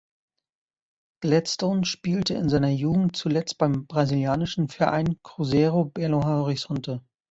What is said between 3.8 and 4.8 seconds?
brasilianischen